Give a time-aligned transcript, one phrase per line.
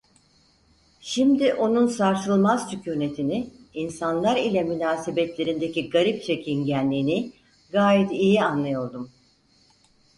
[1.01, 7.33] Şimdi onun sarsılmaz sükûnetini, insanlar ile münasebetlerindeki garip çekingenliğini
[7.71, 9.11] gayet iyi anlıyordum.